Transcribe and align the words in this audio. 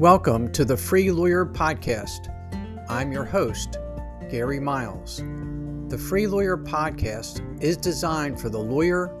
Welcome 0.00 0.50
to 0.52 0.64
the 0.64 0.78
Free 0.78 1.12
Lawyer 1.12 1.44
Podcast. 1.44 2.34
I'm 2.88 3.12
your 3.12 3.26
host, 3.26 3.76
Gary 4.30 4.58
Miles. 4.58 5.18
The 5.88 5.98
Free 5.98 6.26
Lawyer 6.26 6.56
Podcast 6.56 7.62
is 7.62 7.76
designed 7.76 8.40
for 8.40 8.48
the 8.48 8.58
lawyer, 8.58 9.14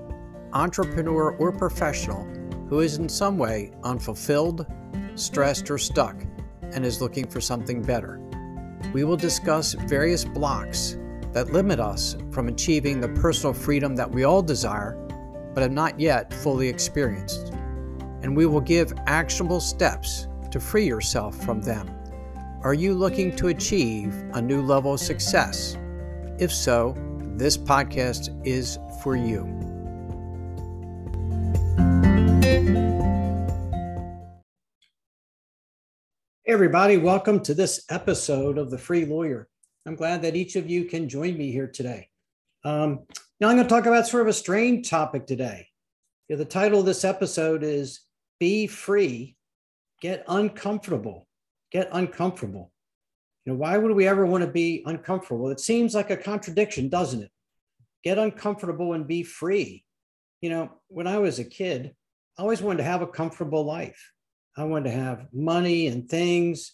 entrepreneur, 0.54 1.36
or 1.36 1.52
professional 1.52 2.24
who 2.70 2.80
is 2.80 2.96
in 2.96 3.10
some 3.10 3.36
way 3.36 3.72
unfulfilled, 3.84 4.64
stressed, 5.16 5.70
or 5.70 5.76
stuck 5.76 6.16
and 6.72 6.86
is 6.86 7.02
looking 7.02 7.28
for 7.28 7.42
something 7.42 7.82
better. 7.82 8.18
We 8.94 9.04
will 9.04 9.18
discuss 9.18 9.74
various 9.74 10.24
blocks 10.24 10.96
that 11.34 11.52
limit 11.52 11.78
us 11.78 12.16
from 12.30 12.48
achieving 12.48 13.02
the 13.02 13.10
personal 13.10 13.52
freedom 13.52 13.94
that 13.96 14.10
we 14.10 14.24
all 14.24 14.40
desire 14.40 14.94
but 15.52 15.60
have 15.60 15.72
not 15.72 16.00
yet 16.00 16.32
fully 16.32 16.68
experienced. 16.68 17.52
And 18.22 18.34
we 18.34 18.46
will 18.46 18.62
give 18.62 18.94
actionable 19.06 19.60
steps 19.60 20.26
to 20.50 20.60
free 20.60 20.86
yourself 20.86 21.36
from 21.36 21.60
them? 21.60 21.90
Are 22.62 22.74
you 22.74 22.94
looking 22.94 23.34
to 23.36 23.48
achieve 23.48 24.14
a 24.34 24.42
new 24.42 24.60
level 24.62 24.94
of 24.94 25.00
success? 25.00 25.76
If 26.38 26.52
so, 26.52 26.94
this 27.36 27.56
podcast 27.56 28.28
is 28.46 28.78
for 29.02 29.16
you. 29.16 29.44
Hey, 36.44 36.52
everybody, 36.52 36.98
welcome 36.98 37.40
to 37.40 37.54
this 37.54 37.84
episode 37.88 38.58
of 38.58 38.70
The 38.70 38.78
Free 38.78 39.06
Lawyer. 39.06 39.48
I'm 39.86 39.94
glad 39.94 40.20
that 40.22 40.36
each 40.36 40.56
of 40.56 40.68
you 40.68 40.84
can 40.84 41.08
join 41.08 41.38
me 41.38 41.50
here 41.50 41.68
today. 41.68 42.08
Um, 42.64 43.06
now, 43.40 43.48
I'm 43.48 43.56
going 43.56 43.66
to 43.66 43.74
talk 43.74 43.86
about 43.86 44.06
sort 44.06 44.22
of 44.22 44.28
a 44.28 44.34
strange 44.34 44.90
topic 44.90 45.26
today. 45.26 45.68
Yeah, 46.28 46.36
the 46.36 46.44
title 46.44 46.80
of 46.80 46.86
this 46.86 47.04
episode 47.04 47.62
is 47.62 48.00
Be 48.38 48.66
Free 48.66 49.36
get 50.00 50.24
uncomfortable. 50.28 51.26
Get 51.70 51.88
uncomfortable. 51.92 52.72
You 53.44 53.52
know, 53.52 53.58
why 53.58 53.78
would 53.78 53.92
we 53.92 54.06
ever 54.06 54.26
want 54.26 54.44
to 54.44 54.50
be 54.50 54.82
uncomfortable? 54.86 55.50
It 55.50 55.60
seems 55.60 55.94
like 55.94 56.10
a 56.10 56.16
contradiction, 56.16 56.88
doesn't 56.88 57.22
it? 57.22 57.30
Get 58.02 58.18
uncomfortable 58.18 58.92
and 58.92 59.06
be 59.06 59.22
free. 59.22 59.84
You 60.40 60.50
know, 60.50 60.72
when 60.88 61.06
I 61.06 61.18
was 61.18 61.38
a 61.38 61.44
kid, 61.44 61.94
I 62.38 62.42
always 62.42 62.62
wanted 62.62 62.78
to 62.78 62.84
have 62.84 63.02
a 63.02 63.06
comfortable 63.06 63.64
life. 63.64 64.12
I 64.56 64.64
wanted 64.64 64.90
to 64.90 64.96
have 64.96 65.26
money 65.32 65.86
and 65.86 66.08
things 66.08 66.72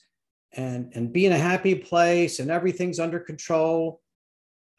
and, 0.52 0.92
and 0.94 1.12
be 1.12 1.26
in 1.26 1.32
a 1.32 1.38
happy 1.38 1.74
place 1.74 2.38
and 2.38 2.50
everything's 2.50 3.00
under 3.00 3.20
control. 3.20 4.00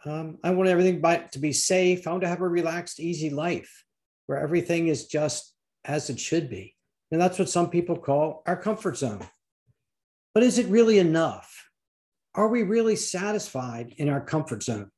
Um, 0.06 0.38
I 0.44 0.52
want 0.52 0.70
everything 0.70 1.02
by, 1.02 1.18
to 1.18 1.40
be 1.40 1.53
safe. 1.53 2.08
I 2.08 2.12
want 2.12 2.23
to 2.23 2.30
have 2.30 2.42
a 2.42 2.48
relaxed, 2.48 3.00
easy 3.00 3.30
life 3.30 3.84
where 4.25 4.40
everything 4.40 4.88
is 4.88 5.08
just 5.08 5.53
as 5.86 6.09
it 6.09 6.20
should 6.20 6.50
be. 6.50 6.77
And 7.11 7.22
that's 7.22 7.39
what 7.39 7.50
some 7.50 7.69
people 7.69 7.97
call 7.97 8.44
our 8.45 8.58
comfort 8.58 8.97
zone. 8.97 9.22
But 10.33 10.44
is 10.44 10.58
it 10.59 10.67
really 10.67 11.00
enough? 11.00 11.69
Are 12.36 12.47
we 12.47 12.63
really 12.63 12.95
satisfied 12.95 13.94
in 13.97 14.09
our 14.09 14.22
comfort 14.22 14.63
zone? 14.63 14.91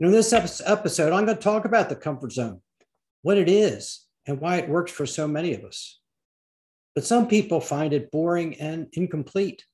Know, 0.00 0.08
in 0.08 0.14
this 0.14 0.32
episode, 0.32 1.12
I'm 1.12 1.26
going 1.26 1.36
to 1.36 1.42
talk 1.42 1.64
about 1.64 1.88
the 1.88 1.94
comfort 1.94 2.32
zone, 2.32 2.60
what 3.22 3.38
it 3.38 3.48
is, 3.48 4.06
and 4.26 4.40
why 4.40 4.56
it 4.56 4.68
works 4.68 4.90
for 4.90 5.06
so 5.06 5.28
many 5.28 5.54
of 5.54 5.64
us. 5.64 6.00
But 6.94 7.04
some 7.04 7.28
people 7.28 7.60
find 7.60 7.92
it 7.92 8.10
boring 8.10 8.56
and 8.60 8.88
incomplete. 8.94 9.64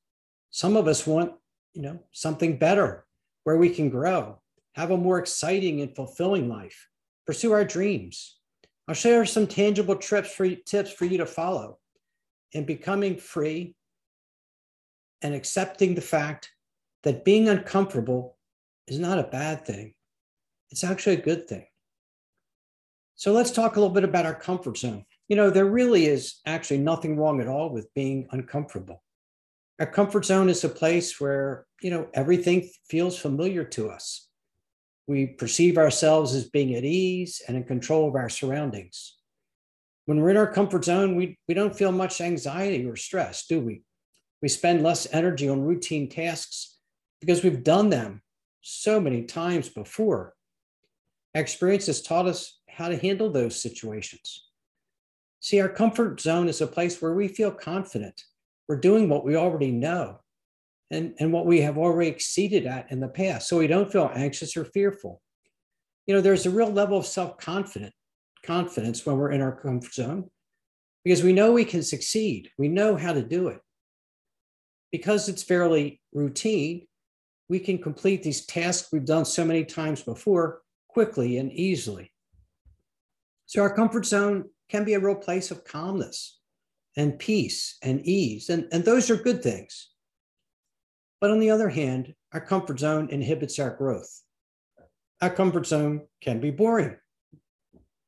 Some 0.50 0.77
of 0.77 0.86
us 0.86 1.06
want, 1.06 1.33
you 1.74 1.83
know, 1.83 2.00
something 2.12 2.58
better 2.58 3.06
where 3.44 3.56
we 3.56 3.70
can 3.70 3.89
grow, 3.89 4.41
have 4.74 4.91
a 4.91 4.96
more 4.96 5.19
exciting 5.19 5.80
and 5.80 5.96
fulfilling 5.96 6.48
life, 6.48 6.89
pursue 7.27 7.52
our 7.52 7.64
dreams. 7.64 8.38
I'll 8.89 8.94
share 8.94 9.27
some 9.27 9.47
tangible 9.47 9.97
tips 9.97 10.34
for, 10.34 10.48
tips 10.48 10.91
for 10.91 11.05
you 11.05 11.19
to 11.19 11.27
follow 11.27 11.78
in 12.53 12.64
becoming 12.64 13.19
free 13.19 13.75
and 15.20 15.34
accepting 15.34 15.95
the 15.95 16.00
fact 16.00 16.50
that 17.03 17.25
being 17.25 17.50
uncomfortable 17.50 18.39
is 18.86 18.98
not 18.98 19.18
a 19.18 19.24
bad 19.24 19.67
thing. 19.67 19.92
It's 20.70 20.85
actually 20.85 21.17
a 21.17 21.23
good 21.23 21.46
thing. 21.46 21.67
So 23.14 23.33
let's 23.33 23.51
talk 23.51 23.77
a 23.77 23.80
little 23.80 23.95
bit 23.95 24.05
about 24.05 24.24
our 24.24 24.35
comfort 24.35 24.79
zone. 24.79 25.05
You 25.29 25.36
know, 25.36 25.51
there 25.51 25.67
really 25.67 26.07
is 26.07 26.40
actually 26.46 26.79
nothing 26.79 27.17
wrong 27.17 27.42
at 27.42 27.48
all 27.48 27.70
with 27.70 27.92
being 27.92 28.27
uncomfortable. 28.30 29.02
Our 29.80 29.86
comfort 29.86 30.24
zone 30.24 30.48
is 30.48 30.64
a 30.64 30.68
place 30.68 31.20
where, 31.20 31.67
you 31.83 31.90
know, 31.90 32.08
everything 32.14 32.70
feels 32.89 33.18
familiar 33.18 33.64
to 33.64 33.90
us. 33.90 34.27
We 35.08 35.27
perceive 35.27 35.79
ourselves 35.79 36.35
as 36.35 36.51
being 36.51 36.74
at 36.74 36.85
ease 36.85 37.41
and 37.48 37.57
in 37.57 37.64
control 37.64 38.07
of 38.07 38.14
our 38.14 38.29
surroundings. 38.29 39.17
When 40.05 40.20
we're 40.20 40.30
in 40.30 40.36
our 40.36 40.52
comfort 40.52 40.85
zone, 40.85 41.17
we, 41.17 41.39
we 41.48 41.55
don't 41.55 41.74
feel 41.74 41.92
much 41.92 42.20
anxiety 42.20 42.86
or 42.86 42.95
stress, 42.95 43.46
do 43.46 43.58
we? 43.58 43.83
We 44.42 44.48
spend 44.48 44.83
less 44.83 45.08
energy 45.13 45.48
on 45.48 45.63
routine 45.63 46.11
tasks 46.11 46.77
because 47.20 47.42
we've 47.42 47.64
done 47.64 47.89
them 47.89 48.20
so 48.61 49.01
many 49.01 49.24
times 49.24 49.70
before. 49.70 50.35
Experience 51.35 51.86
has 51.86 52.02
taught 52.02 52.27
us 52.27 52.61
how 52.69 52.89
to 52.89 52.96
handle 52.96 53.30
those 53.30 53.61
situations. 53.61 54.45
See, 55.40 55.58
our 55.61 55.70
comfort 55.70 56.20
zone 56.20 56.48
is 56.48 56.61
a 56.61 56.67
place 56.67 57.01
where 57.01 57.14
we 57.14 57.29
feel 57.29 57.51
confident. 57.51 58.23
We're 58.69 58.77
doing 58.77 59.08
what 59.08 59.25
we 59.25 59.36
already 59.36 59.70
know 59.70 60.20
and, 60.91 61.15
and 61.19 61.33
what 61.33 61.47
we 61.47 61.61
have 61.61 61.79
already 61.79 62.09
exceeded 62.09 62.67
at 62.67 62.91
in 62.91 63.01
the 63.01 63.09
past. 63.09 63.49
So 63.49 63.59
we 63.59 63.67
don't 63.67 63.93
feel 63.93 64.11
anxious 64.15 64.57
or 64.57 64.65
fearful. 64.65 65.21
You 66.07 66.15
know, 66.15 66.21
there's 66.21 66.47
a 66.47 66.51
real 66.51 66.71
level 66.71 66.99
of 66.99 67.07
self-confidence 67.07 67.95
confidence 68.45 69.05
when 69.05 69.17
we're 69.17 69.33
in 69.33 69.43
our 69.43 69.53
comfort 69.53 69.93
zone 69.93 70.31
because 71.05 71.23
we 71.23 71.33
know 71.33 71.53
we 71.53 71.65
can 71.65 71.83
succeed. 71.83 72.51
We 72.57 72.69
know 72.69 72.97
how 72.97 73.13
to 73.13 73.23
do 73.23 73.49
it. 73.49 73.61
Because 74.91 75.29
it's 75.29 75.43
fairly 75.43 76.01
routine, 76.13 76.87
we 77.49 77.59
can 77.59 77.79
complete 77.79 78.23
these 78.23 78.47
tasks 78.47 78.89
we've 78.93 79.05
done 79.05 79.25
so 79.25 79.45
many 79.45 79.65
times 79.65 80.03
before 80.03 80.63
quickly 80.89 81.39
and 81.39 81.53
easily. 81.53 82.13
So 83.47 83.63
our 83.63 83.75
comfort 83.75 84.07
zone 84.07 84.45
can 84.69 84.85
be 84.85 84.95
a 84.95 85.01
real 85.01 85.15
place 85.15 85.51
of 85.51 85.65
calmness 85.65 86.39
and 86.97 87.19
peace 87.19 87.77
and 87.83 88.01
ease. 88.07 88.51
And, 88.51 88.67
and 88.73 88.85
those 88.85 89.11
are 89.11 89.17
good 89.17 89.43
things. 89.43 89.91
But 91.20 91.30
on 91.30 91.40
the 91.40 91.51
other 91.51 91.68
hand, 91.68 92.14
our 92.33 92.40
comfort 92.40 92.79
zone 92.79 93.08
inhibits 93.11 93.58
our 93.58 93.70
growth. 93.70 94.23
Our 95.20 95.30
comfort 95.30 95.67
zone 95.67 96.02
can 96.20 96.40
be 96.40 96.51
boring. 96.51 96.96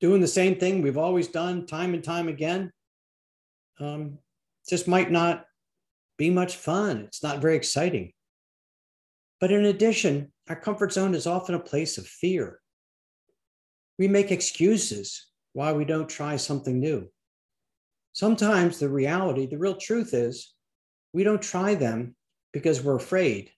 Doing 0.00 0.21
the 0.21 0.28
same 0.28 0.56
thing 0.56 0.81
we've 0.81 0.97
always 0.97 1.28
done 1.28 1.66
time 1.66 1.94
and 1.94 2.04
time 2.04 2.28
again 2.28 2.72
um, 3.81 4.19
just 4.69 4.87
might 4.87 5.10
not 5.10 5.44
be 6.16 6.31
much 6.31 6.56
fun. 6.56 6.99
It's 6.99 7.22
not 7.22 7.41
very 7.41 7.56
exciting. 7.56 8.12
But 9.41 9.50
in 9.50 9.65
addition, 9.65 10.32
our 10.49 10.56
comfort 10.56 10.93
zone 10.93 11.15
is 11.15 11.26
often 11.26 11.54
a 11.54 11.60
place 11.60 11.99
of 11.99 12.06
fear. 12.06 12.60
We 13.99 14.06
make 14.06 14.31
excuses 14.31 15.26
why 15.53 15.72
we 15.72 15.84
don't 15.84 16.09
try 16.09 16.37
something 16.37 16.78
new. 16.78 17.10
Sometimes 18.12 18.78
the 18.78 18.88
reality, 18.88 19.47
the 19.47 19.59
real 19.59 19.76
truth 19.76 20.15
is, 20.15 20.54
we 21.12 21.25
don't 21.25 21.43
try 21.43 21.75
them 21.75 22.15
because 22.53 22.83
we're 22.83 22.97
afraid. 22.97 23.50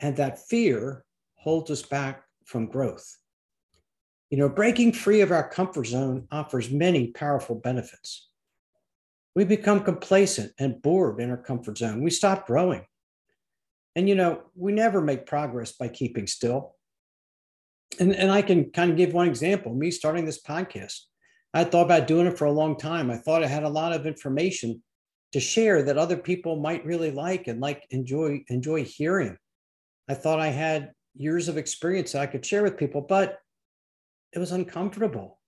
And 0.00 0.16
that 0.16 0.46
fear 0.48 1.04
holds 1.36 1.70
us 1.70 1.82
back 1.82 2.22
from 2.44 2.66
growth. 2.66 3.16
You 4.30 4.38
know, 4.38 4.48
breaking 4.48 4.92
free 4.92 5.20
of 5.22 5.32
our 5.32 5.48
comfort 5.48 5.86
zone 5.86 6.28
offers 6.30 6.70
many 6.70 7.08
powerful 7.08 7.56
benefits. 7.56 8.28
We 9.34 9.44
become 9.44 9.84
complacent 9.84 10.52
and 10.58 10.82
bored 10.82 11.20
in 11.20 11.30
our 11.30 11.36
comfort 11.36 11.78
zone. 11.78 12.02
We 12.02 12.10
stop 12.10 12.46
growing. 12.46 12.84
And, 13.96 14.08
you 14.08 14.14
know, 14.14 14.42
we 14.54 14.72
never 14.72 15.00
make 15.00 15.26
progress 15.26 15.72
by 15.72 15.88
keeping 15.88 16.26
still. 16.26 16.74
And, 17.98 18.14
and 18.14 18.30
I 18.30 18.42
can 18.42 18.70
kind 18.70 18.90
of 18.90 18.96
give 18.96 19.14
one 19.14 19.28
example 19.28 19.74
me 19.74 19.90
starting 19.90 20.24
this 20.24 20.42
podcast. 20.42 21.00
I 21.54 21.64
thought 21.64 21.86
about 21.86 22.06
doing 22.06 22.26
it 22.26 22.38
for 22.38 22.44
a 22.44 22.52
long 22.52 22.76
time. 22.76 23.10
I 23.10 23.16
thought 23.16 23.42
I 23.42 23.48
had 23.48 23.64
a 23.64 23.68
lot 23.68 23.92
of 23.92 24.06
information 24.06 24.82
to 25.32 25.40
share 25.40 25.82
that 25.82 25.98
other 25.98 26.16
people 26.16 26.56
might 26.56 26.84
really 26.84 27.10
like 27.10 27.48
and 27.48 27.60
like 27.60 27.86
enjoy 27.90 28.44
enjoy 28.48 28.84
hearing. 28.84 29.36
I 30.08 30.14
thought 30.14 30.40
I 30.40 30.48
had 30.48 30.92
years 31.14 31.48
of 31.48 31.56
experience 31.56 32.12
that 32.12 32.22
I 32.22 32.26
could 32.26 32.44
share 32.44 32.62
with 32.62 32.78
people, 32.78 33.02
but 33.02 33.38
it 34.32 34.38
was 34.38 34.52
uncomfortable. 34.52 35.38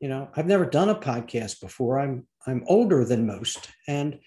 You 0.00 0.08
know, 0.08 0.30
I've 0.34 0.46
never 0.46 0.64
done 0.64 0.88
a 0.88 0.94
podcast 0.94 1.60
before. 1.60 1.98
I'm 1.98 2.26
I'm 2.46 2.64
older 2.66 3.04
than 3.04 3.26
most, 3.26 3.68
and 3.86 4.18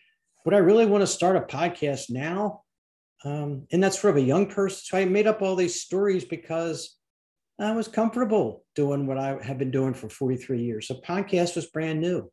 would 0.46 0.54
I 0.54 0.60
really 0.60 0.86
want 0.86 1.02
to 1.02 1.08
start 1.08 1.38
a 1.38 1.42
podcast 1.42 2.12
now? 2.12 2.62
Um, 3.26 3.68
and 3.72 3.82
that's 3.82 3.98
for 3.98 4.16
a 4.16 4.22
young 4.22 4.48
person. 4.48 4.82
So 4.84 4.98
I 4.98 5.06
made 5.06 5.28
up 5.28 5.42
all 5.42 5.56
these 5.56 5.82
stories 5.82 6.26
because 6.26 6.98
I 7.60 7.72
was 7.72 7.88
comfortable 7.88 8.66
doing 8.76 9.08
what 9.08 9.18
I 9.18 9.38
have 9.42 9.58
been 9.58 9.72
doing 9.72 9.94
for 9.94 10.10
43 10.10 10.62
years. 10.62 10.90
A 10.90 10.96
podcast 10.96 11.56
was 11.56 11.68
brand 11.68 12.02
new 12.02 12.30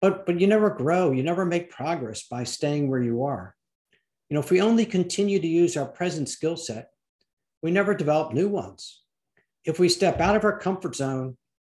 but 0.00 0.26
but 0.26 0.40
you 0.40 0.46
never 0.46 0.70
grow 0.70 1.12
you 1.12 1.22
never 1.22 1.44
make 1.44 1.70
progress 1.70 2.22
by 2.22 2.44
staying 2.44 2.88
where 2.88 3.02
you 3.02 3.24
are 3.24 3.54
you 4.28 4.34
know 4.34 4.40
if 4.40 4.50
we 4.50 4.60
only 4.60 4.86
continue 4.86 5.38
to 5.38 5.46
use 5.46 5.76
our 5.76 5.86
present 5.86 6.28
skill 6.28 6.56
set 6.56 6.90
we 7.62 7.70
never 7.70 7.94
develop 7.94 8.32
new 8.32 8.48
ones 8.48 9.02
if 9.64 9.78
we 9.78 9.88
step 9.88 10.20
out 10.20 10.36
of 10.36 10.44
our 10.44 10.58
comfort 10.58 10.96
zone 10.96 11.36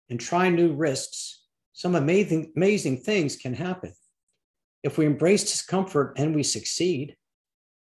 and 0.10 0.20
try 0.20 0.50
new 0.50 0.74
risks 0.74 1.42
some 1.74 1.96
amazing 1.96 2.52
amazing 2.56 2.98
things 2.98 3.36
can 3.36 3.54
happen 3.54 3.94
If 4.84 4.98
we 4.98 5.06
embrace 5.06 5.44
discomfort 5.44 6.14
and 6.18 6.34
we 6.36 6.44
succeed, 6.44 7.16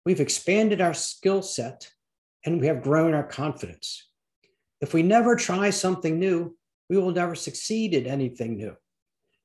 we've 0.05 0.19
expanded 0.19 0.81
our 0.81 0.93
skill 0.93 1.41
set 1.41 1.89
and 2.45 2.59
we 2.59 2.67
have 2.67 2.81
grown 2.81 3.13
our 3.13 3.23
confidence. 3.23 4.07
If 4.81 4.93
we 4.93 5.03
never 5.03 5.35
try 5.35 5.69
something 5.69 6.17
new, 6.17 6.57
we 6.89 6.97
will 6.97 7.11
never 7.11 7.35
succeed 7.35 7.93
at 7.93 8.07
anything 8.07 8.57
new. 8.57 8.75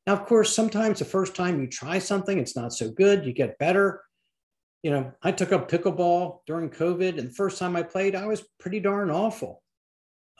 Now, 0.06 0.14
of 0.14 0.26
course, 0.26 0.54
sometimes 0.54 0.98
the 0.98 1.04
first 1.04 1.34
time 1.34 1.60
you 1.60 1.66
try 1.66 1.98
something, 1.98 2.38
it's 2.38 2.56
not 2.56 2.72
so 2.72 2.90
good, 2.90 3.24
you 3.24 3.32
get 3.32 3.58
better. 3.58 4.02
You 4.82 4.90
know, 4.90 5.12
I 5.22 5.32
took 5.32 5.52
up 5.52 5.70
pickleball 5.70 6.40
during 6.46 6.68
COVID, 6.68 7.18
and 7.18 7.28
the 7.28 7.34
first 7.34 7.58
time 7.58 7.74
I 7.74 7.82
played, 7.82 8.14
I 8.14 8.26
was 8.26 8.46
pretty 8.60 8.80
darn 8.80 9.10
awful. 9.10 9.62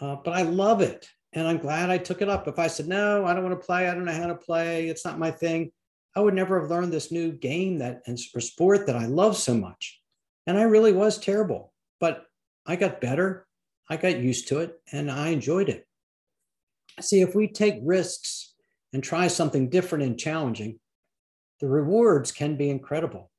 Uh, 0.01 0.17
but 0.23 0.35
I 0.35 0.43
love 0.43 0.83
it, 0.83 1.09
and 1.33 1.49
I'm 1.49 1.59
glad 1.59 1.89
I 1.89 1.99
took 1.99 2.21
it 2.21 2.29
up. 2.29 2.47
If 2.47 2.59
I 2.59 2.67
said, 2.67 2.89
no, 2.89 3.25
I 3.25 3.33
don't 3.33 3.45
want 3.45 3.59
to 3.59 3.67
play, 3.67 3.89
I 3.89 3.95
don't 3.95 4.05
know 4.05 4.13
how 4.13 4.27
to 4.27 4.35
play, 4.35 4.89
it's 4.89 5.05
not 5.05 5.19
my 5.19 5.31
thing, 5.31 5.71
I 6.17 6.21
would 6.21 6.35
never 6.35 6.61
have 6.61 6.71
learned 6.71 6.93
this 6.93 7.11
new 7.11 7.33
game 7.33 7.79
that 7.79 8.03
and 8.07 8.19
sport 8.19 8.87
that 8.87 8.97
I 8.97 9.07
love 9.07 9.37
so 9.37 9.55
much. 9.55 10.01
And 10.47 10.57
I 10.57 10.63
really 10.63 10.93
was 10.93 11.19
terrible, 11.19 11.73
but 12.01 12.27
I 12.67 12.77
got 12.77 13.01
better. 13.01 13.47
I 13.91 13.97
got 13.97 14.19
used 14.19 14.49
to 14.49 14.61
it 14.61 14.81
and 14.93 15.11
I 15.11 15.29
enjoyed 15.29 15.69
it. 15.69 15.87
See, 17.01 17.21
if 17.21 17.35
we 17.35 17.49
take 17.49 17.81
risks 17.83 18.44
and 18.95 19.03
try 19.03 19.27
something 19.27 19.69
different 19.69 20.05
and 20.05 20.19
challenging, 20.19 20.79
the 21.61 21.67
rewards 21.69 22.31
can 22.33 22.57
be 22.57 22.71
incredible. 22.71 23.31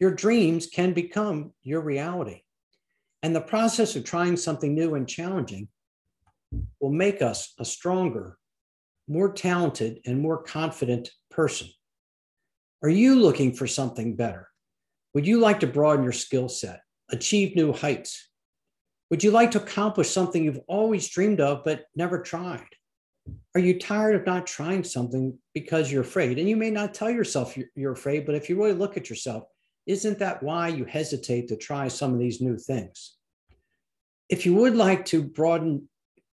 Your 0.00 0.10
dreams 0.10 0.66
can 0.66 0.92
become 0.92 1.52
your 1.62 1.80
reality. 1.80 2.42
And 3.22 3.34
the 3.34 3.40
process 3.40 3.94
of 3.94 4.04
trying 4.04 4.36
something 4.36 4.74
new 4.74 4.96
and 4.96 5.08
challenging 5.08 5.68
will 6.80 6.90
make 6.90 7.22
us 7.22 7.54
a 7.60 7.64
stronger, 7.64 8.36
more 9.06 9.32
talented, 9.32 10.00
and 10.04 10.20
more 10.20 10.42
confident 10.42 11.10
person. 11.30 11.68
Are 12.82 12.88
you 12.88 13.14
looking 13.14 13.54
for 13.54 13.68
something 13.68 14.16
better? 14.16 14.48
Would 15.14 15.26
you 15.26 15.38
like 15.38 15.60
to 15.60 15.68
broaden 15.68 16.02
your 16.02 16.12
skill 16.12 16.48
set, 16.48 16.80
achieve 17.08 17.54
new 17.54 17.72
heights? 17.72 18.28
Would 19.10 19.22
you 19.22 19.30
like 19.30 19.52
to 19.52 19.62
accomplish 19.62 20.10
something 20.10 20.42
you've 20.42 20.58
always 20.66 21.08
dreamed 21.08 21.40
of 21.40 21.62
but 21.64 21.84
never 21.94 22.20
tried? 22.20 22.66
Are 23.54 23.60
you 23.60 23.78
tired 23.78 24.16
of 24.16 24.26
not 24.26 24.46
trying 24.46 24.84
something 24.84 25.38
because 25.54 25.92
you're 25.92 26.02
afraid? 26.02 26.38
And 26.38 26.48
you 26.48 26.56
may 26.56 26.70
not 26.70 26.94
tell 26.94 27.10
yourself 27.10 27.56
you're 27.74 27.92
afraid, 27.92 28.24
but 28.24 28.34
if 28.34 28.48
you 28.48 28.56
really 28.56 28.72
look 28.72 28.96
at 28.96 29.10
yourself, 29.10 29.44
isn't 29.86 30.18
that 30.20 30.42
why 30.42 30.68
you 30.68 30.84
hesitate 30.84 31.48
to 31.48 31.56
try 31.56 31.88
some 31.88 32.14
of 32.14 32.18
these 32.18 32.40
new 32.40 32.56
things? 32.56 33.16
If 34.28 34.46
you 34.46 34.54
would 34.54 34.74
like 34.74 35.04
to 35.06 35.22
broaden 35.22 35.88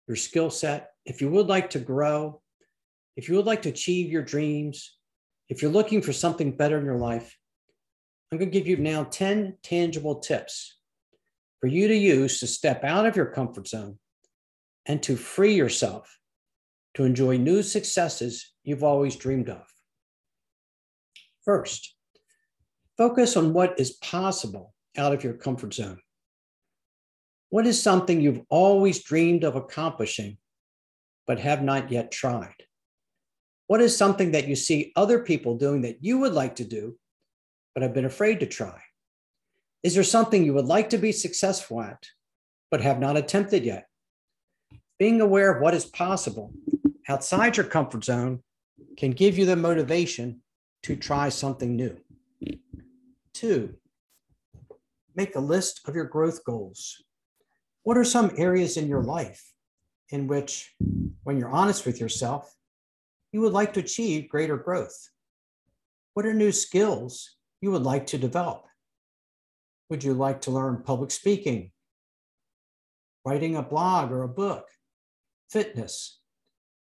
your 0.07 0.17
skill 0.17 0.49
set, 0.49 0.91
if 1.05 1.21
you 1.21 1.29
would 1.29 1.47
like 1.47 1.71
to 1.71 1.79
grow, 1.79 2.41
if 3.15 3.27
you 3.27 3.35
would 3.35 3.45
like 3.45 3.63
to 3.63 3.69
achieve 3.69 4.11
your 4.11 4.21
dreams, 4.21 4.97
if 5.49 5.61
you're 5.61 5.71
looking 5.71 6.01
for 6.01 6.13
something 6.13 6.55
better 6.55 6.77
in 6.77 6.85
your 6.85 6.97
life, 6.97 7.35
I'm 8.31 8.37
going 8.37 8.51
to 8.51 8.59
give 8.59 8.67
you 8.67 8.77
now 8.77 9.05
10 9.05 9.57
tangible 9.63 10.19
tips 10.19 10.77
for 11.61 11.67
you 11.67 11.87
to 11.87 11.95
use 11.95 12.39
to 12.39 12.47
step 12.47 12.83
out 12.83 13.05
of 13.05 13.15
your 13.15 13.27
comfort 13.27 13.67
zone 13.67 13.97
and 14.85 15.01
to 15.03 15.15
free 15.15 15.55
yourself 15.55 16.17
to 16.97 17.03
enjoy 17.03 17.37
new 17.37 17.61
successes 17.61 18.53
you've 18.63 18.83
always 18.83 19.15
dreamed 19.15 19.49
of. 19.49 19.61
First, 21.45 21.93
focus 22.97 23.37
on 23.37 23.53
what 23.53 23.79
is 23.79 23.91
possible 23.91 24.73
out 24.97 25.13
of 25.13 25.23
your 25.23 25.33
comfort 25.33 25.75
zone. 25.75 25.99
What 27.49 27.67
is 27.67 27.79
something 27.79 28.19
you've 28.19 28.41
always 28.49 29.03
dreamed 29.03 29.43
of 29.43 29.55
accomplishing 29.55 30.39
but 31.27 31.39
have 31.39 31.61
not 31.61 31.91
yet 31.91 32.09
tried? 32.09 32.63
What 33.67 33.79
is 33.79 33.95
something 33.95 34.31
that 34.31 34.47
you 34.47 34.55
see 34.55 34.91
other 34.95 35.19
people 35.19 35.55
doing 35.55 35.81
that 35.81 36.03
you 36.03 36.17
would 36.17 36.33
like 36.33 36.55
to 36.55 36.65
do, 36.65 36.97
but 37.75 37.83
have 37.83 37.93
been 37.93 38.05
afraid 38.05 38.39
to 38.39 38.47
try? 38.47 38.81
Is 39.83 39.93
there 39.93 40.03
something 40.03 40.43
you 40.43 40.55
would 40.55 40.65
like 40.65 40.89
to 40.89 40.97
be 40.97 41.11
successful 41.11 41.79
at, 41.79 42.07
but 42.71 42.81
have 42.81 42.99
not 42.99 43.17
attempted 43.17 43.65
yet? 43.65 43.85
Being 44.97 45.21
aware 45.21 45.53
of 45.53 45.61
what 45.61 45.75
is 45.75 45.85
possible 45.85 46.51
outside 47.09 47.57
your 47.57 47.65
comfort 47.65 48.03
zone 48.03 48.41
can 48.97 49.11
give 49.11 49.37
you 49.37 49.45
the 49.45 49.55
motivation 49.55 50.41
to 50.83 50.95
try 50.95 51.29
something 51.29 51.75
new. 51.75 51.97
Two, 53.33 53.75
make 55.15 55.35
a 55.35 55.39
list 55.39 55.81
of 55.87 55.95
your 55.95 56.05
growth 56.05 56.43
goals. 56.43 57.03
What 57.83 57.97
are 57.97 58.03
some 58.03 58.31
areas 58.37 58.77
in 58.77 58.87
your 58.87 59.03
life 59.03 59.43
in 60.09 60.27
which, 60.27 60.73
when 61.23 61.37
you're 61.37 61.49
honest 61.49 61.85
with 61.85 61.99
yourself, 61.99 62.53
you 63.31 63.41
would 63.41 63.53
like 63.53 63.73
to 63.73 63.79
achieve 63.79 64.29
greater 64.29 64.57
growth? 64.57 65.09
What 66.13 66.25
are 66.25 66.33
new 66.33 66.51
skills 66.51 67.35
you 67.61 67.71
would 67.71 67.83
like 67.83 68.07
to 68.07 68.17
develop? 68.17 68.65
Would 69.89 70.03
you 70.03 70.13
like 70.13 70.41
to 70.41 70.51
learn 70.51 70.83
public 70.83 71.11
speaking, 71.11 71.71
writing 73.25 73.55
a 73.55 73.63
blog 73.63 74.11
or 74.11 74.23
a 74.23 74.29
book, 74.29 74.65
fitness? 75.49 76.19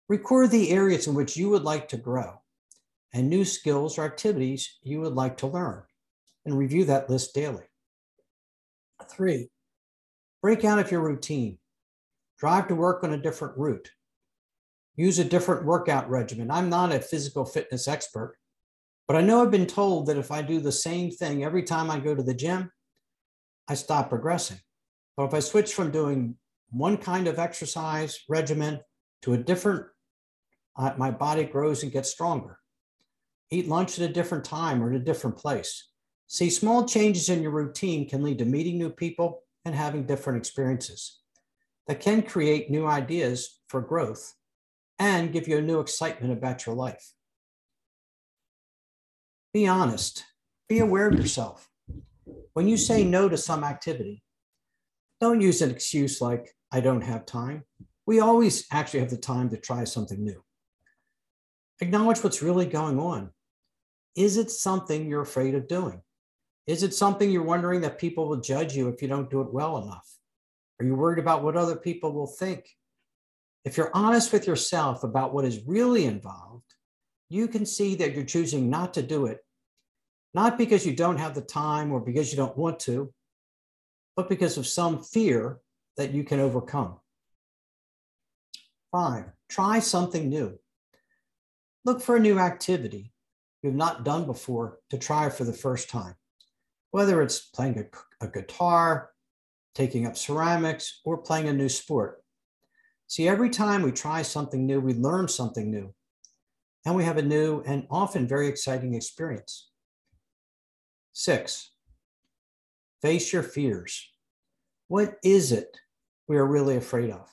Record 0.08 0.50
the 0.50 0.70
areas 0.70 1.06
in 1.06 1.14
which 1.14 1.36
you 1.36 1.50
would 1.50 1.64
like 1.64 1.88
to 1.88 1.96
grow 1.96 2.40
and 3.12 3.28
new 3.28 3.44
skills 3.44 3.98
or 3.98 4.04
activities 4.04 4.78
you 4.82 5.00
would 5.00 5.14
like 5.14 5.36
to 5.38 5.46
learn 5.46 5.82
and 6.44 6.56
review 6.56 6.84
that 6.84 7.10
list 7.10 7.34
daily. 7.34 7.64
Three, 9.10 9.50
break 10.42 10.64
out 10.64 10.78
of 10.78 10.90
your 10.90 11.00
routine. 11.00 11.58
Drive 12.38 12.68
to 12.68 12.74
work 12.74 13.04
on 13.04 13.12
a 13.12 13.18
different 13.18 13.58
route 13.58 13.90
use 14.98 15.20
a 15.20 15.24
different 15.24 15.64
workout 15.64 16.10
regimen. 16.10 16.50
I'm 16.50 16.68
not 16.68 16.92
a 16.92 16.98
physical 16.98 17.44
fitness 17.44 17.86
expert, 17.86 18.36
but 19.06 19.16
I 19.16 19.20
know 19.20 19.40
I've 19.40 19.50
been 19.50 19.64
told 19.64 20.06
that 20.06 20.18
if 20.18 20.32
I 20.32 20.42
do 20.42 20.60
the 20.60 20.72
same 20.72 21.12
thing 21.12 21.44
every 21.44 21.62
time 21.62 21.88
I 21.88 22.00
go 22.00 22.16
to 22.16 22.22
the 22.22 22.34
gym, 22.34 22.70
I 23.68 23.74
stop 23.74 24.08
progressing. 24.08 24.58
But 25.16 25.26
if 25.26 25.34
I 25.34 25.38
switch 25.38 25.72
from 25.72 25.92
doing 25.92 26.34
one 26.70 26.96
kind 26.96 27.28
of 27.28 27.38
exercise 27.38 28.18
regimen 28.28 28.80
to 29.22 29.34
a 29.34 29.38
different, 29.38 29.86
my 30.96 31.10
body 31.10 31.44
grows 31.44 31.82
and 31.82 31.92
gets 31.92 32.10
stronger. 32.10 32.58
Eat 33.50 33.68
lunch 33.68 33.98
at 33.98 34.08
a 34.08 34.12
different 34.12 34.44
time 34.44 34.82
or 34.82 34.90
at 34.90 35.00
a 35.00 35.04
different 35.04 35.36
place. 35.36 35.88
See, 36.26 36.50
small 36.50 36.86
changes 36.86 37.28
in 37.28 37.42
your 37.42 37.50
routine 37.50 38.08
can 38.08 38.22
lead 38.22 38.38
to 38.38 38.44
meeting 38.44 38.78
new 38.78 38.90
people 38.90 39.42
and 39.64 39.74
having 39.74 40.06
different 40.06 40.38
experiences 40.38 41.20
that 41.86 42.00
can 42.00 42.22
create 42.22 42.70
new 42.70 42.86
ideas 42.86 43.60
for 43.68 43.80
growth 43.80 44.34
and 44.98 45.32
give 45.32 45.48
you 45.48 45.58
a 45.58 45.62
new 45.62 45.80
excitement 45.80 46.32
about 46.32 46.66
your 46.66 46.74
life. 46.74 47.12
Be 49.54 49.66
honest, 49.66 50.24
be 50.68 50.80
aware 50.80 51.08
of 51.08 51.14
yourself. 51.14 51.68
When 52.52 52.68
you 52.68 52.76
say 52.76 53.04
no 53.04 53.28
to 53.28 53.36
some 53.36 53.64
activity, 53.64 54.22
don't 55.20 55.40
use 55.40 55.62
an 55.62 55.70
excuse 55.70 56.20
like, 56.20 56.54
I 56.70 56.80
don't 56.80 57.00
have 57.00 57.24
time. 57.24 57.64
We 58.06 58.20
always 58.20 58.66
actually 58.70 59.00
have 59.00 59.10
the 59.10 59.16
time 59.16 59.48
to 59.50 59.56
try 59.56 59.84
something 59.84 60.22
new. 60.22 60.42
Acknowledge 61.80 62.22
what's 62.22 62.42
really 62.42 62.66
going 62.66 62.98
on. 62.98 63.30
Is 64.16 64.36
it 64.36 64.50
something 64.50 65.08
you're 65.08 65.22
afraid 65.22 65.54
of 65.54 65.68
doing? 65.68 66.02
Is 66.66 66.82
it 66.82 66.92
something 66.92 67.30
you're 67.30 67.42
wondering 67.42 67.80
that 67.82 67.98
people 67.98 68.28
will 68.28 68.40
judge 68.40 68.74
you 68.74 68.88
if 68.88 69.00
you 69.00 69.08
don't 69.08 69.30
do 69.30 69.40
it 69.40 69.52
well 69.52 69.78
enough? 69.78 70.06
Are 70.80 70.86
you 70.86 70.94
worried 70.94 71.18
about 71.18 71.42
what 71.42 71.56
other 71.56 71.76
people 71.76 72.12
will 72.12 72.26
think? 72.26 72.68
If 73.64 73.76
you're 73.76 73.90
honest 73.94 74.32
with 74.32 74.46
yourself 74.46 75.04
about 75.04 75.32
what 75.32 75.44
is 75.44 75.66
really 75.66 76.04
involved, 76.04 76.74
you 77.28 77.48
can 77.48 77.66
see 77.66 77.94
that 77.96 78.14
you're 78.14 78.24
choosing 78.24 78.70
not 78.70 78.94
to 78.94 79.02
do 79.02 79.26
it, 79.26 79.38
not 80.34 80.58
because 80.58 80.86
you 80.86 80.94
don't 80.94 81.18
have 81.18 81.34
the 81.34 81.40
time 81.40 81.92
or 81.92 82.00
because 82.00 82.30
you 82.30 82.36
don't 82.36 82.56
want 82.56 82.80
to, 82.80 83.12
but 84.16 84.28
because 84.28 84.58
of 84.58 84.66
some 84.66 85.02
fear 85.02 85.58
that 85.96 86.12
you 86.12 86.24
can 86.24 86.40
overcome. 86.40 86.98
Five, 88.92 89.26
try 89.48 89.78
something 89.80 90.28
new. 90.28 90.58
Look 91.84 92.02
for 92.02 92.16
a 92.16 92.20
new 92.20 92.38
activity 92.38 93.12
you've 93.62 93.74
not 93.74 94.04
done 94.04 94.26
before 94.26 94.78
to 94.90 94.98
try 94.98 95.30
for 95.30 95.44
the 95.44 95.52
first 95.52 95.88
time, 95.88 96.14
whether 96.90 97.22
it's 97.22 97.40
playing 97.40 97.78
a, 97.78 98.24
a 98.26 98.28
guitar, 98.28 99.10
taking 99.74 100.06
up 100.06 100.16
ceramics, 100.16 101.00
or 101.04 101.18
playing 101.18 101.48
a 101.48 101.52
new 101.52 101.68
sport. 101.68 102.22
See, 103.06 103.26
every 103.28 103.50
time 103.50 103.82
we 103.82 103.92
try 103.92 104.22
something 104.22 104.66
new, 104.66 104.80
we 104.80 104.94
learn 104.94 105.28
something 105.28 105.70
new, 105.70 105.94
and 106.84 106.94
we 106.94 107.04
have 107.04 107.16
a 107.16 107.22
new 107.22 107.62
and 107.66 107.86
often 107.90 108.26
very 108.26 108.48
exciting 108.48 108.94
experience. 108.94 109.70
Six, 111.12 111.70
face 113.02 113.32
your 113.32 113.42
fears. 113.42 114.10
What 114.88 115.16
is 115.22 115.52
it 115.52 115.76
we 116.28 116.36
are 116.36 116.46
really 116.46 116.76
afraid 116.76 117.10
of? 117.10 117.28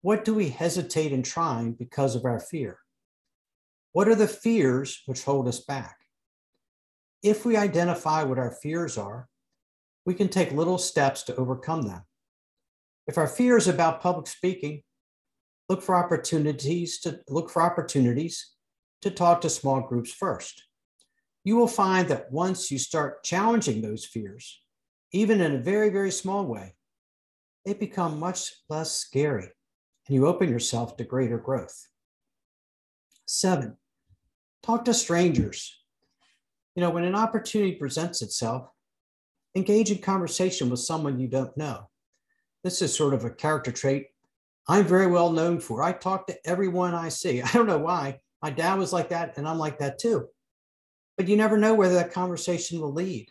What 0.00 0.24
do 0.24 0.32
we 0.32 0.50
hesitate 0.50 1.10
in 1.10 1.24
trying 1.24 1.72
because 1.72 2.14
of 2.14 2.24
our 2.24 2.38
fear? 2.38 2.78
What 3.92 4.06
are 4.08 4.14
the 4.14 4.28
fears 4.28 5.02
which 5.06 5.24
hold 5.24 5.48
us 5.48 5.60
back? 5.60 5.96
If 7.22 7.44
we 7.44 7.56
identify 7.56 8.22
what 8.22 8.38
our 8.38 8.52
fears 8.52 8.96
are, 8.96 9.28
we 10.06 10.14
can 10.14 10.28
take 10.28 10.52
little 10.52 10.78
steps 10.78 11.24
to 11.24 11.36
overcome 11.36 11.82
them. 11.82 12.02
If 13.08 13.18
our 13.18 13.26
fear 13.26 13.56
is 13.56 13.66
about 13.66 14.00
public 14.00 14.28
speaking, 14.28 14.82
look 15.68 15.82
for 15.82 15.96
opportunities 15.96 17.00
to 17.00 17.20
look 17.28 17.50
for 17.50 17.60
opportunities 17.60 18.52
to 19.02 19.10
talk 19.10 19.40
to 19.40 19.50
small 19.50 19.80
groups 19.80 20.12
first. 20.12 20.62
You 21.42 21.56
will 21.56 21.68
find 21.68 22.06
that 22.08 22.30
once 22.30 22.70
you 22.70 22.78
start 22.78 23.24
challenging 23.24 23.82
those 23.82 24.04
fears, 24.04 24.62
even 25.12 25.40
in 25.40 25.56
a 25.56 25.58
very, 25.58 25.88
very 25.90 26.12
small 26.12 26.46
way, 26.46 26.76
they 27.64 27.74
become 27.74 28.20
much 28.20 28.52
less 28.68 28.92
scary 28.92 29.50
and 30.08 30.14
you 30.14 30.26
open 30.26 30.48
yourself 30.48 30.96
to 30.96 31.04
greater 31.04 31.38
growth. 31.38 31.86
Seven, 33.26 33.76
talk 34.62 34.84
to 34.86 34.94
strangers. 34.94 35.78
You 36.74 36.82
know, 36.82 36.90
when 36.90 37.04
an 37.04 37.14
opportunity 37.14 37.72
presents 37.72 38.22
itself, 38.22 38.68
engage 39.54 39.90
in 39.90 39.98
conversation 39.98 40.70
with 40.70 40.80
someone 40.80 41.20
you 41.20 41.28
don't 41.28 41.56
know. 41.56 41.88
This 42.64 42.82
is 42.82 42.94
sort 42.94 43.14
of 43.14 43.24
a 43.24 43.30
character 43.30 43.72
trait 43.72 44.06
I'm 44.68 44.84
very 44.84 45.06
well 45.06 45.32
known 45.32 45.60
for. 45.60 45.82
I 45.82 45.92
talk 45.92 46.26
to 46.26 46.36
everyone 46.46 46.94
I 46.94 47.08
see. 47.08 47.40
I 47.42 47.50
don't 47.52 47.66
know 47.66 47.78
why. 47.78 48.20
My 48.42 48.50
dad 48.50 48.78
was 48.78 48.92
like 48.92 49.08
that, 49.08 49.36
and 49.36 49.48
I'm 49.48 49.58
like 49.58 49.78
that 49.78 49.98
too. 49.98 50.28
But 51.16 51.26
you 51.26 51.36
never 51.36 51.56
know 51.56 51.74
whether 51.74 51.94
that 51.94 52.12
conversation 52.12 52.80
will 52.80 52.92
lead, 52.92 53.28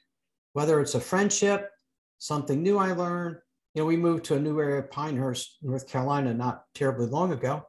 whether 0.54 0.82
it's 0.82 0.96
a 0.96 1.00
friendship, 1.00 1.70
something 2.18 2.62
new 2.62 2.78
I 2.78 2.92
learned. 2.92 3.38
You 3.78 3.84
know, 3.84 3.88
we 3.90 3.98
moved 3.98 4.26
to 4.26 4.36
a 4.36 4.40
new 4.40 4.60
area 4.60 4.80
of 4.80 4.90
Pinehurst, 4.90 5.58
North 5.62 5.88
Carolina, 5.88 6.34
not 6.34 6.64
terribly 6.74 7.06
long 7.06 7.32
ago. 7.32 7.62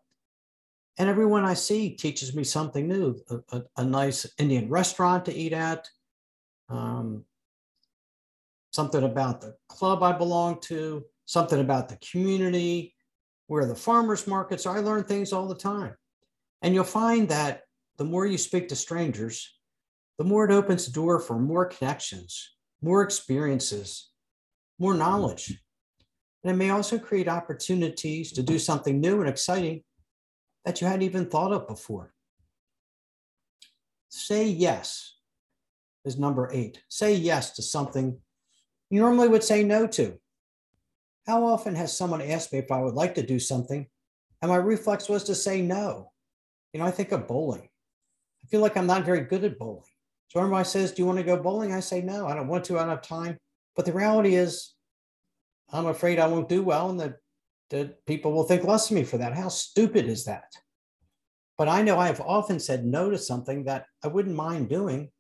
And 0.97 1.07
everyone 1.07 1.45
I 1.45 1.53
see 1.53 1.91
teaches 1.91 2.35
me 2.35 2.45
something 2.45 2.88
new 2.88 3.21
a, 3.29 3.37
a, 3.55 3.62
a 3.77 3.85
nice 3.85 4.27
Indian 4.38 4.71
restaurant 4.71 5.27
to 5.27 5.35
eat 5.35 5.53
at, 5.53 5.87
um, 6.71 7.27
something 8.71 9.03
about 9.03 9.43
the 9.43 9.55
club 9.69 10.03
I 10.03 10.12
belong 10.12 10.62
to, 10.62 11.05
something 11.27 11.61
about 11.61 11.91
the 11.91 11.99
community, 11.99 12.95
where 13.49 13.67
the 13.67 13.75
farmers 13.75 14.27
markets 14.27 14.65
are. 14.65 14.79
I 14.79 14.81
learn 14.81 15.05
things 15.05 15.35
all 15.35 15.47
the 15.47 15.55
time. 15.55 15.95
And 16.62 16.75
you'll 16.75 16.85
find 16.85 17.29
that 17.29 17.65
the 17.99 18.05
more 18.05 18.25
you 18.25 18.38
speak 18.38 18.71
to 18.71 18.77
strangers, 18.77 19.59
the 20.17 20.25
more 20.25 20.47
it 20.47 20.55
opens 20.55 20.87
the 20.87 20.93
door 20.93 21.21
for 21.21 21.38
more 21.38 21.67
connections, 21.67 22.55
more 22.81 23.03
experiences, 23.03 24.09
more 24.79 24.95
knowledge. 24.95 25.61
And 26.42 26.52
it 26.52 26.57
may 26.57 26.71
also 26.71 26.99
create 26.99 27.28
opportunities 27.28 28.33
to 28.33 28.42
do 28.42 28.59
something 28.59 29.00
new 29.00 29.21
and 29.21 29.28
exciting 29.28 29.83
that 30.64 30.80
you 30.80 30.87
hadn't 30.87 31.02
even 31.02 31.26
thought 31.26 31.52
of 31.52 31.66
before. 31.66 32.12
Say 34.09 34.47
yes 34.47 35.16
is 36.04 36.18
number 36.18 36.49
eight. 36.52 36.83
Say 36.88 37.14
yes 37.14 37.52
to 37.52 37.62
something 37.62 38.18
you 38.90 39.00
normally 39.00 39.28
would 39.28 39.45
say 39.45 39.64
no 39.64 39.87
to. 39.87 40.18
How 41.26 41.45
often 41.45 41.75
has 41.75 41.97
someone 41.97 42.23
asked 42.23 42.52
me 42.52 42.59
if 42.59 42.73
I 42.73 42.80
would 42.80 42.95
like 42.95 43.14
to 43.16 43.23
do 43.23 43.38
something 43.38 43.87
and 44.40 44.50
my 44.50 44.57
reflex 44.57 45.09
was 45.09 45.25
to 45.25 45.35
say 45.35 45.61
no? 45.61 46.12
You 46.73 46.80
know, 46.80 46.87
I 46.87 46.90
think 46.90 47.12
of 47.12 47.26
bowling. 47.26 47.68
I 48.42 48.47
feel 48.47 48.61
like 48.61 48.76
I'm 48.76 48.87
not 48.87 49.04
very 49.04 49.21
good 49.21 49.45
at 49.45 49.59
bowling. 49.59 49.83
So 50.28 50.40
everybody 50.40 50.64
says, 50.64 50.92
Do 50.92 51.02
you 51.02 51.07
want 51.07 51.18
to 51.18 51.25
go 51.25 51.37
bowling? 51.37 51.75
I 51.75 51.80
say 51.80 52.00
no, 52.00 52.26
I 52.26 52.35
don't 52.35 52.49
want 52.49 52.64
to, 52.64 52.76
I 52.76 52.80
don't 52.80 52.90
have 52.90 53.02
time. 53.02 53.38
But 53.76 53.85
the 53.85 53.92
reality 53.92 54.35
is, 54.37 54.75
I'm 55.73 55.87
afraid 55.87 56.19
I 56.19 56.27
won't 56.27 56.49
do 56.49 56.63
well 56.63 56.91
and 56.91 57.01
that, 57.01 57.17
that 57.71 58.05
people 58.07 58.33
will 58.33 58.45
think 58.45 58.65
less 58.65 58.91
of 58.91 58.97
me 58.97 59.05
for 59.05 59.19
that. 59.19 59.35
How 59.35 59.49
stupid 59.49 60.07
is 60.07 60.25
that? 60.25 60.53
But 61.57 61.69
I 61.69 61.83
know 61.83 61.99
I 61.99 62.07
have 62.07 62.21
often 62.21 62.61
said 62.61 62.85
no 62.85 63.11
to 63.11 63.19
something 63.19 63.65
that 63.65 63.87
I 64.05 64.09
wouldn't 64.09 64.37
mind 64.37 64.69
doing 64.69 65.11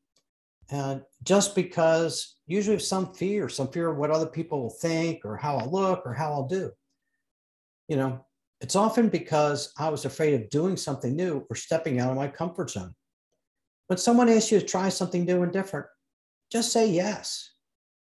uh, 0.70 0.98
just 1.22 1.54
because 1.54 2.36
usually 2.46 2.78
some 2.78 3.12
fear, 3.14 3.48
some 3.48 3.68
fear 3.68 3.90
of 3.90 3.96
what 3.96 4.10
other 4.10 4.26
people 4.26 4.62
will 4.62 4.70
think 4.70 5.24
or 5.24 5.36
how 5.36 5.56
I'll 5.56 5.70
look 5.70 6.02
or 6.04 6.14
how 6.14 6.32
I'll 6.32 6.46
do. 6.46 6.70
You 7.88 7.96
know, 7.96 8.24
it's 8.60 8.76
often 8.76 9.08
because 9.08 9.72
I 9.78 9.88
was 9.88 10.04
afraid 10.04 10.34
of 10.34 10.50
doing 10.50 10.76
something 10.76 11.14
new 11.14 11.46
or 11.48 11.56
stepping 11.56 12.00
out 12.00 12.10
of 12.10 12.16
my 12.16 12.28
comfort 12.28 12.70
zone. 12.70 12.94
When 13.86 13.98
someone 13.98 14.28
asks 14.28 14.52
you 14.52 14.60
to 14.60 14.66
try 14.66 14.90
something 14.90 15.24
new 15.24 15.42
and 15.42 15.52
different, 15.52 15.86
just 16.52 16.72
say 16.72 16.90
yes. 16.90 17.52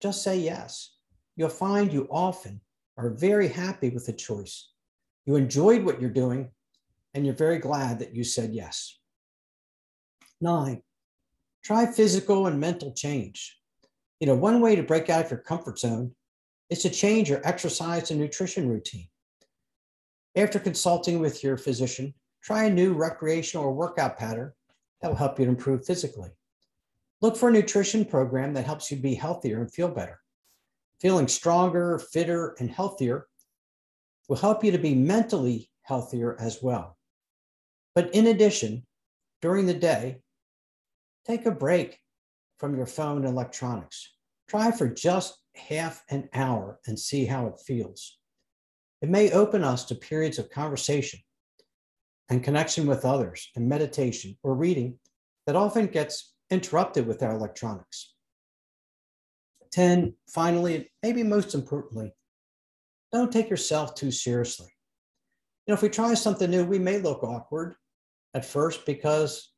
Just 0.02 0.24
say 0.24 0.38
yes. 0.40 0.97
You'll 1.38 1.50
find 1.50 1.94
you 1.94 2.08
often 2.10 2.60
are 2.98 3.12
very 3.12 3.48
happy 3.48 3.90
with 3.90 4.08
the 4.08 4.14
choice. 4.14 4.72
You 5.26 5.36
enjoyed 5.36 5.86
what 5.86 6.02
you're 6.02 6.10
doing, 6.10 6.50
and 7.14 7.26
you're 7.26 7.36
very 7.36 7.60
glad 7.60 8.00
that 8.00 8.16
you 8.16 8.24
said 8.24 8.54
yes. 8.54 8.98
Nine, 10.42 10.82
try 11.64 11.86
physical 11.86 12.48
and 12.48 12.60
mental 12.60 12.92
change. 12.92 13.56
You 14.20 14.26
know, 14.26 14.36
one 14.36 14.62
way 14.62 14.76
to 14.76 14.82
break 14.82 15.12
out 15.12 15.26
of 15.26 15.32
your 15.32 15.40
comfort 15.40 15.78
zone 15.78 16.16
is 16.72 16.82
to 16.82 16.90
change 16.90 17.30
your 17.30 17.46
exercise 17.48 18.10
and 18.10 18.20
nutrition 18.20 18.68
routine. 18.68 19.08
After 20.36 20.60
consulting 20.60 21.20
with 21.20 21.44
your 21.44 21.58
physician, 21.58 22.16
try 22.42 22.64
a 22.64 22.74
new 22.74 22.94
recreational 22.94 23.66
or 23.66 23.74
workout 23.74 24.18
pattern 24.18 24.54
that 25.02 25.10
will 25.10 25.16
help 25.16 25.38
you 25.38 25.46
to 25.46 25.52
improve 25.52 25.86
physically. 25.86 26.32
Look 27.22 27.38
for 27.38 27.50
a 27.50 27.52
nutrition 27.52 28.06
program 28.06 28.54
that 28.54 28.66
helps 28.66 28.90
you 28.90 28.98
be 28.98 29.14
healthier 29.14 29.62
and 29.62 29.72
feel 29.72 29.90
better. 29.90 30.20
Feeling 31.02 31.28
stronger, 31.28 32.00
fitter, 32.00 32.56
and 32.60 32.70
healthier 32.70 33.28
will 34.28 34.38
help 34.38 34.64
you 34.64 34.72
to 34.72 34.78
be 34.78 34.96
mentally 34.96 35.70
healthier 35.84 36.36
as 36.40 36.62
well. 36.62 36.98
But 37.96 38.14
in 38.14 38.28
addition, 38.28 38.86
during 39.42 39.66
the 39.66 39.74
day, 39.74 40.22
Take 41.28 41.46
a 41.46 41.52
break 41.52 42.00
from 42.58 42.78
your 42.78 42.86
phone 42.86 43.18
and 43.18 43.28
electronics. 43.28 44.14
Try 44.48 44.72
for 44.72 44.88
just 44.88 45.38
half 45.56 46.02
an 46.10 46.30
hour 46.34 46.80
and 46.88 46.98
see 46.98 47.26
how 47.26 47.48
it 47.48 47.60
feels. 47.60 48.18
It 49.02 49.10
may 49.10 49.32
open 49.32 49.62
us 49.62 49.84
to 49.86 49.96
periods 49.96 50.40
of 50.40 50.50
conversation 50.50 51.20
and 52.30 52.42
connection 52.42 52.88
with 52.88 53.04
others 53.04 53.52
and 53.58 53.68
meditation 53.68 54.38
or 54.42 54.56
reading 54.56 55.00
that 55.46 55.58
often 55.58 55.88
gets 55.88 56.34
interrupted 56.50 57.06
with 57.06 57.22
our 57.22 57.34
electronics. 57.34 58.14
10, 59.72 60.14
finally, 60.28 60.76
and 60.76 60.86
maybe 61.04 61.24
most 61.24 61.54
importantly, 61.54 62.12
don't 63.12 63.32
take 63.32 63.50
yourself 63.50 63.96
too 63.96 64.12
seriously. 64.12 64.68
You 65.66 65.72
know, 65.72 65.76
if 65.76 65.82
we 65.82 65.90
try 65.90 66.14
something 66.14 66.50
new, 66.50 66.66
we 66.66 66.80
may 66.80 67.00
look 67.00 67.24
awkward 67.24 67.76
at 68.34 68.46
first 68.46 68.86
because 68.86 69.52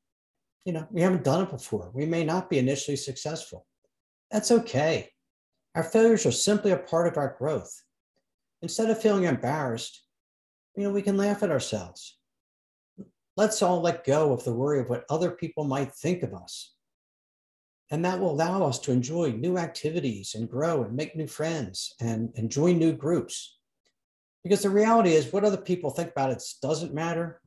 you 0.66 0.74
know, 0.74 0.88
we 0.92 1.02
haven't 1.02 1.24
done 1.24 1.44
it 1.44 1.50
before. 1.50 1.92
We 1.94 2.06
may 2.06 2.24
not 2.24 2.50
be 2.50 2.60
initially 2.60 2.98
successful. 2.98 3.66
That's 4.30 4.52
okay. 4.52 5.10
Our 5.74 5.84
failures 5.84 6.26
are 6.26 6.32
simply 6.32 6.72
a 6.72 6.78
part 6.78 7.08
of 7.08 7.18
our 7.18 7.36
growth. 7.40 7.74
Instead 8.62 8.90
of 8.90 9.02
feeling 9.02 9.24
embarrassed, 9.24 10.04
you 10.76 10.84
know, 10.84 10.92
we 10.92 11.02
can 11.02 11.18
laugh 11.18 11.42
at 11.44 11.50
ourselves. 11.50 12.20
Let's 13.38 13.62
all 13.62 13.82
let 13.82 14.06
go 14.06 14.34
of 14.34 14.44
the 14.44 14.54
worry 14.54 14.80
of 14.80 14.90
what 14.90 15.06
other 15.10 15.32
people 15.32 15.64
might 15.64 15.94
think 15.94 16.24
of 16.24 16.34
us. 16.34 16.76
And 17.92 18.06
that 18.06 18.20
will 18.20 18.32
allow 18.32 18.64
us 18.64 18.78
to 18.80 18.92
enjoy 18.92 19.32
new 19.32 19.58
activities 19.58 20.36
and 20.36 20.50
grow 20.50 20.84
and 20.84 20.96
make 20.96 21.16
new 21.16 21.28
friends 21.28 21.96
and, 22.00 22.32
and 22.36 22.52
join 22.52 22.78
new 22.78 22.94
groups. 22.94 23.58
Because 24.44 24.62
the 24.62 24.70
reality 24.70 25.14
is, 25.14 25.34
what 25.34 25.44
other 25.44 25.58
people 25.58 25.90
think 25.90 26.12
about 26.12 26.32
it 26.32 26.44
doesn't 26.62 26.94
matter 26.94 27.42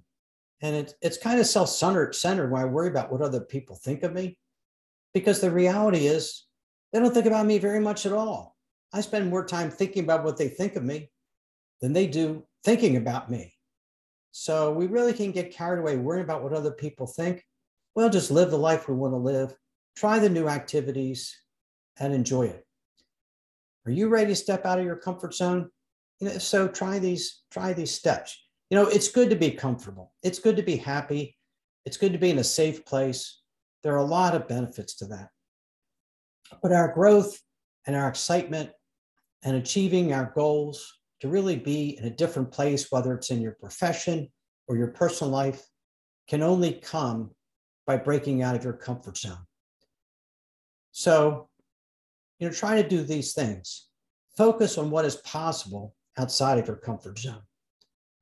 and 0.63 0.77
it's 0.77 0.95
it's 1.03 1.19
kind 1.19 1.41
of 1.41 1.47
self-centered 1.47 2.15
centered 2.15 2.51
when 2.51 2.63
I 2.63 2.67
worry 2.67 2.89
about 2.89 3.13
what 3.13 3.21
other 3.21 3.41
people 3.41 3.77
think 3.77 4.05
of 4.05 4.15
me. 4.15 4.39
Because 5.13 5.41
the 5.41 5.51
reality 5.51 6.07
is 6.07 6.47
they 6.93 7.01
don't 7.01 7.13
think 7.13 7.27
about 7.27 7.47
me 7.47 7.59
very 7.59 7.81
much 7.81 8.07
at 8.07 8.13
all. 8.13 8.57
I 8.93 9.01
spend 9.01 9.29
more 9.29 9.45
time 9.45 9.71
thinking 9.71 10.05
about 10.05 10.25
what 10.25 10.39
they 10.39 10.49
think 10.49 10.77
of 10.77 10.85
me 10.85 11.11
than 11.81 11.93
they 11.93 12.07
do 12.07 12.47
thinking 12.65 12.97
about 12.97 13.31
me. 13.31 13.55
So 14.31 14.73
we 14.73 14.87
really 14.87 15.13
can 15.13 15.33
get 15.33 15.53
carried 15.53 15.81
away 15.81 15.97
worrying 15.97 16.25
about 16.25 16.43
what 16.43 16.53
other 16.53 16.71
people 16.71 17.07
think. 17.07 17.45
Well, 17.95 18.09
just 18.09 18.31
live 18.31 18.51
the 18.51 18.57
life 18.57 18.89
we 18.89 18.95
want 18.95 19.13
to 19.13 19.19
live, 19.19 19.55
try 19.97 20.19
the 20.19 20.29
new 20.29 20.49
activities, 20.49 21.37
and 21.99 22.15
enjoy 22.15 22.45
it. 22.45 22.67
Are 23.87 23.93
you 23.93 24.09
ready 24.09 24.29
to 24.29 24.37
step 24.37 24.65
out 24.65 24.79
of 24.79 24.85
your 24.85 24.97
comfort 24.97 25.35
zone? 25.35 25.71
You 26.21 26.29
know, 26.29 26.39
so, 26.39 26.69
try 26.69 26.99
these, 26.99 27.43
try 27.51 27.73
these 27.73 27.93
steps 27.93 28.39
you 28.73 28.79
know, 28.79 28.87
it's 28.87 29.11
good 29.11 29.29
to 29.29 29.37
be 29.37 29.51
comfortable. 29.51 30.15
It's 30.23 30.39
good 30.39 30.57
to 30.57 30.63
be 30.63 30.77
happy. 30.77 31.37
It's 31.85 31.99
good 31.99 32.15
to 32.15 32.19
be 32.19 32.31
in 32.31 32.39
a 32.39 32.45
safe 32.45 32.87
place. 32.87 33.43
There 33.83 33.93
are 33.93 33.99
a 33.99 34.03
lot 34.03 34.35
of 34.35 34.49
benefits 34.49 34.95
to 34.95 35.05
that. 35.09 35.29
But 36.63 36.73
our 36.73 36.91
growth 36.91 37.39
and 37.87 37.95
our 37.95 38.09
excitement 38.09 38.71
and 39.45 39.57
achieving 39.57 40.15
our 40.15 40.33
goals 40.35 40.91
to 41.21 41.29
really 41.29 41.57
be 41.57 41.99
in 41.99 42.07
a 42.07 42.17
different 42.17 42.51
place, 42.51 42.91
whether 42.91 43.13
it's 43.13 43.31
in 43.31 43.43
your 43.43 43.59
profession 43.61 44.33
or 44.69 44.79
your 44.79 44.89
personal 44.89 45.31
life, 45.31 45.63
can 46.27 46.41
only 46.41 46.73
come 46.73 47.33
by 47.87 47.99
breaking 47.99 48.41
out 48.41 48.57
of 48.57 48.65
your 48.65 48.73
comfort 48.73 49.19
zone. 49.19 49.45
So, 50.93 51.49
you 52.39 52.47
know, 52.47 52.55
try 52.55 52.81
to 52.81 52.89
do 52.89 53.03
these 53.03 53.35
things. 53.35 53.89
Focus 54.37 54.79
on 54.79 54.91
what 54.91 55.05
is 55.05 55.17
possible 55.17 55.95
outside 56.17 56.59
of 56.59 56.67
your 56.67 56.77
comfort 56.77 57.19
zone 57.19 57.43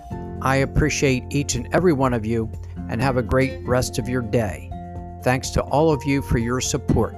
I 0.41 0.57
appreciate 0.57 1.23
each 1.31 1.55
and 1.55 1.67
every 1.73 1.93
one 1.93 2.13
of 2.13 2.25
you 2.25 2.51
and 2.89 3.01
have 3.01 3.17
a 3.17 3.23
great 3.23 3.65
rest 3.67 3.99
of 3.99 4.07
your 4.07 4.21
day. 4.21 4.69
Thanks 5.23 5.49
to 5.51 5.61
all 5.63 5.91
of 5.91 6.03
you 6.05 6.21
for 6.21 6.37
your 6.37 6.61
support. 6.61 7.15